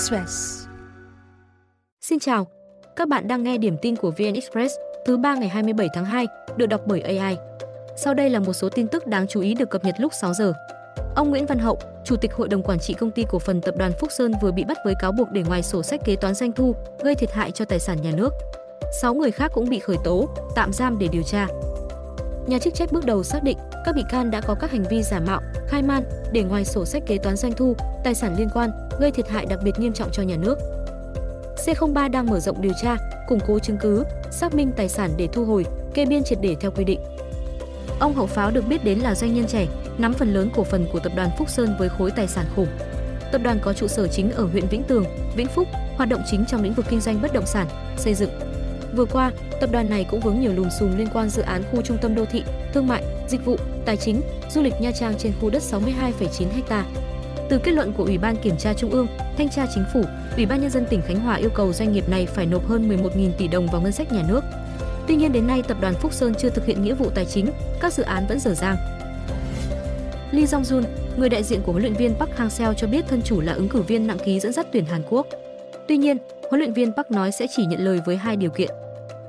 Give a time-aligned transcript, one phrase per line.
[0.00, 0.66] Express.
[2.00, 2.46] Xin chào,
[2.96, 4.74] các bạn đang nghe điểm tin của VN Express
[5.06, 6.26] thứ ba ngày 27 tháng 2,
[6.56, 7.36] được đọc bởi AI.
[7.96, 10.34] Sau đây là một số tin tức đáng chú ý được cập nhật lúc 6
[10.34, 10.52] giờ.
[11.16, 13.74] Ông Nguyễn Văn Hậu, Chủ tịch Hội đồng Quản trị Công ty Cổ phần Tập
[13.78, 16.34] đoàn Phúc Sơn vừa bị bắt với cáo buộc để ngoài sổ sách kế toán
[16.34, 16.74] doanh thu,
[17.04, 18.30] gây thiệt hại cho tài sản nhà nước.
[19.00, 21.46] 6 người khác cũng bị khởi tố, tạm giam để điều tra.
[22.46, 25.02] Nhà chức trách bước đầu xác định các bị can đã có các hành vi
[25.02, 26.02] giả mạo, khai man
[26.32, 28.70] để ngoài sổ sách kế toán doanh thu, tài sản liên quan,
[29.00, 30.58] gây thiệt hại đặc biệt nghiêm trọng cho nhà nước.
[31.56, 32.96] C03 đang mở rộng điều tra,
[33.28, 36.56] củng cố chứng cứ, xác minh tài sản để thu hồi, kê biên triệt để
[36.60, 37.00] theo quy định.
[38.00, 39.66] Ông Hậu Pháo được biết đến là doanh nhân trẻ,
[39.98, 42.68] nắm phần lớn cổ phần của tập đoàn Phúc Sơn với khối tài sản khủng.
[43.32, 45.04] Tập đoàn có trụ sở chính ở huyện Vĩnh Tường,
[45.36, 47.66] Vĩnh Phúc, hoạt động chính trong lĩnh vực kinh doanh bất động sản,
[47.96, 48.30] xây dựng.
[48.96, 51.82] Vừa qua, tập đoàn này cũng vướng nhiều lùm xùm liên quan dự án khu
[51.82, 52.42] trung tâm đô thị,
[52.74, 56.84] thương mại, dịch vụ, tài chính, du lịch Nha Trang trên khu đất 62,9 ha.
[57.48, 59.06] Từ kết luận của Ủy ban Kiểm tra Trung ương,
[59.38, 60.02] Thanh tra Chính phủ,
[60.36, 62.88] Ủy ban nhân dân tỉnh Khánh Hòa yêu cầu doanh nghiệp này phải nộp hơn
[62.88, 64.40] 11.000 tỷ đồng vào ngân sách nhà nước.
[65.06, 67.46] Tuy nhiên đến nay tập đoàn Phúc Sơn chưa thực hiện nghĩa vụ tài chính,
[67.80, 68.76] các dự án vẫn dở dang.
[70.30, 70.82] Lee Jong Jun,
[71.16, 73.68] người đại diện của huấn luyện viên Park Hang-seo cho biết thân chủ là ứng
[73.68, 75.26] cử viên nặng ký dẫn dắt tuyển Hàn Quốc.
[75.88, 76.16] Tuy nhiên,
[76.50, 78.70] huấn luyện viên Park nói sẽ chỉ nhận lời với hai điều kiện.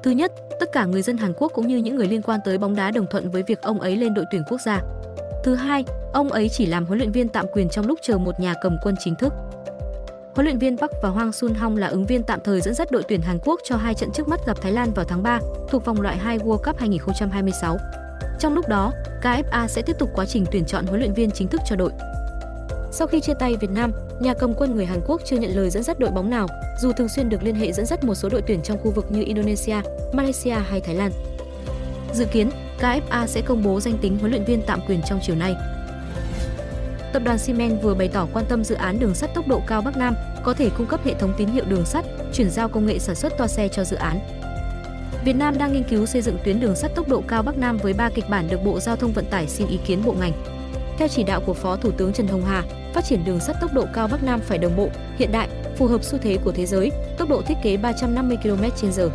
[0.03, 2.57] Thứ nhất, tất cả người dân Hàn Quốc cũng như những người liên quan tới
[2.57, 4.81] bóng đá đồng thuận với việc ông ấy lên đội tuyển quốc gia.
[5.43, 8.39] Thứ hai, ông ấy chỉ làm huấn luyện viên tạm quyền trong lúc chờ một
[8.39, 9.33] nhà cầm quân chính thức.
[10.35, 12.91] Huấn luyện viên Park và Hwang Sun Hong là ứng viên tạm thời dẫn dắt
[12.91, 15.39] đội tuyển Hàn Quốc cho hai trận trước mắt gặp Thái Lan vào tháng 3
[15.69, 17.77] thuộc vòng loại 2 World Cup 2026.
[18.39, 18.91] Trong lúc đó,
[19.21, 21.91] KFA sẽ tiếp tục quá trình tuyển chọn huấn luyện viên chính thức cho đội.
[22.91, 25.69] Sau khi chia tay Việt Nam, nhà cầm quân người Hàn Quốc chưa nhận lời
[25.69, 26.47] dẫn dắt đội bóng nào,
[26.81, 29.05] dù thường xuyên được liên hệ dẫn dắt một số đội tuyển trong khu vực
[29.11, 29.81] như Indonesia,
[30.13, 31.11] Malaysia hay Thái Lan.
[32.13, 35.35] Dự kiến, KFA sẽ công bố danh tính huấn luyện viên tạm quyền trong chiều
[35.35, 35.55] nay.
[37.13, 39.81] Tập đoàn Siemens vừa bày tỏ quan tâm dự án đường sắt tốc độ cao
[39.81, 42.85] Bắc Nam có thể cung cấp hệ thống tín hiệu đường sắt, chuyển giao công
[42.85, 44.19] nghệ sản xuất toa xe cho dự án.
[45.25, 47.77] Việt Nam đang nghiên cứu xây dựng tuyến đường sắt tốc độ cao Bắc Nam
[47.77, 50.60] với 3 kịch bản được Bộ Giao thông Vận tải xin ý kiến bộ ngành.
[51.01, 52.63] Theo chỉ đạo của Phó Thủ tướng Trần Hồng Hà,
[52.93, 55.87] phát triển đường sắt tốc độ cao Bắc Nam phải đồng bộ, hiện đại, phù
[55.87, 59.09] hợp xu thế của thế giới, tốc độ thiết kế 350 km/h.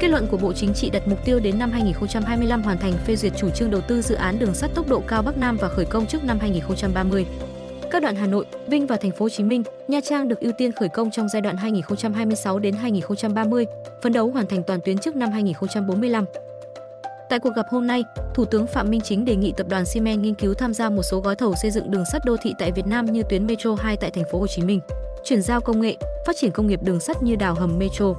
[0.00, 3.16] Kết luận của Bộ Chính trị đặt mục tiêu đến năm 2025 hoàn thành phê
[3.16, 5.68] duyệt chủ trương đầu tư dự án đường sắt tốc độ cao Bắc Nam và
[5.68, 7.26] khởi công trước năm 2030.
[7.90, 10.52] Các đoạn Hà Nội, Vinh và Thành phố Hồ Chí Minh, Nha Trang được ưu
[10.58, 13.66] tiên khởi công trong giai đoạn 2026 đến 2030,
[14.02, 16.24] phấn đấu hoàn thành toàn tuyến trước năm 2045.
[17.28, 18.04] Tại cuộc gặp hôm nay,
[18.34, 21.02] Thủ tướng Phạm Minh Chính đề nghị tập đoàn Xi nghiên cứu tham gia một
[21.02, 23.74] số gói thầu xây dựng đường sắt đô thị tại Việt Nam như tuyến Metro
[23.74, 24.80] 2 tại thành phố Hồ Chí Minh,
[25.24, 28.14] chuyển giao công nghệ, phát triển công nghiệp đường sắt như đào hầm Metro.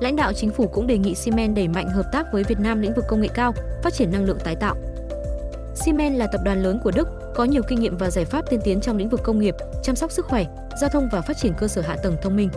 [0.00, 2.80] Lãnh đạo chính phủ cũng đề nghị Siemens đẩy mạnh hợp tác với Việt Nam
[2.80, 3.52] lĩnh vực công nghệ cao,
[3.82, 4.76] phát triển năng lượng tái tạo.
[5.74, 8.60] Siemens là tập đoàn lớn của Đức, có nhiều kinh nghiệm và giải pháp tiên
[8.64, 10.44] tiến trong lĩnh vực công nghiệp, chăm sóc sức khỏe,
[10.80, 12.48] giao thông và phát triển cơ sở hạ tầng thông minh.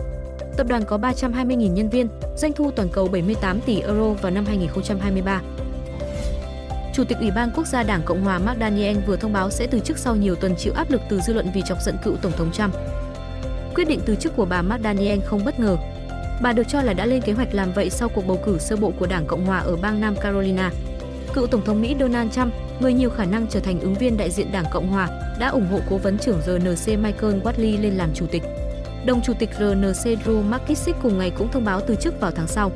[0.56, 4.44] Tập đoàn có 320.000 nhân viên, doanh thu toàn cầu 78 tỷ euro vào năm
[4.46, 5.42] 2023.
[6.94, 9.66] Chủ tịch Ủy ban Quốc gia Đảng Cộng hòa Mark Daniel vừa thông báo sẽ
[9.66, 12.16] từ chức sau nhiều tuần chịu áp lực từ dư luận vì chọc giận cựu
[12.16, 12.74] Tổng thống Trump.
[13.74, 15.76] Quyết định từ chức của bà Mark Daniel không bất ngờ.
[16.42, 18.76] Bà được cho là đã lên kế hoạch làm vậy sau cuộc bầu cử sơ
[18.76, 20.70] bộ của Đảng Cộng hòa ở bang Nam Carolina.
[21.34, 24.30] Cựu Tổng thống Mỹ Donald Trump, người nhiều khả năng trở thành ứng viên đại
[24.30, 25.08] diện Đảng Cộng hòa,
[25.38, 28.42] đã ủng hộ cố vấn trưởng RNC Michael Watley lên làm chủ tịch.
[29.06, 32.46] Đồng chủ tịch RNC Drew McKissick cùng ngày cũng thông báo từ chức vào tháng
[32.46, 32.70] sau.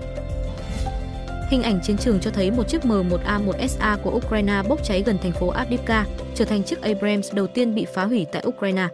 [1.50, 5.32] Hình ảnh chiến trường cho thấy một chiếc M1A1SA của Ukraine bốc cháy gần thành
[5.32, 8.88] phố Avdiivka, trở thành chiếc Abrams đầu tiên bị phá hủy tại Ukraine.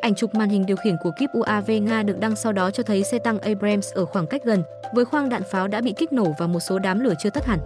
[0.00, 2.82] Ảnh chụp màn hình điều khiển của kíp UAV Nga được đăng sau đó cho
[2.82, 4.62] thấy xe tăng Abrams ở khoảng cách gần,
[4.94, 7.46] với khoang đạn pháo đã bị kích nổ và một số đám lửa chưa tắt
[7.46, 7.58] hẳn.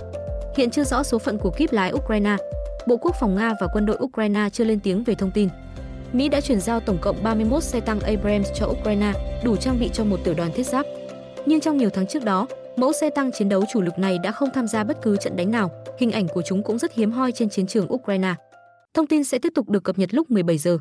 [0.56, 2.37] Hiện chưa rõ số phận của kíp lái Ukraine.
[2.87, 5.49] Bộ Quốc phòng Nga và quân đội Ukraine chưa lên tiếng về thông tin.
[6.12, 9.12] Mỹ đã chuyển giao tổng cộng 31 xe tăng Abrams cho Ukraine,
[9.45, 10.87] đủ trang bị cho một tiểu đoàn thiết giáp.
[11.47, 12.47] Nhưng trong nhiều tháng trước đó,
[12.77, 15.37] mẫu xe tăng chiến đấu chủ lực này đã không tham gia bất cứ trận
[15.37, 18.34] đánh nào, hình ảnh của chúng cũng rất hiếm hoi trên chiến trường Ukraine.
[18.95, 20.78] Thông tin sẽ tiếp tục được cập nhật lúc 17 giờ.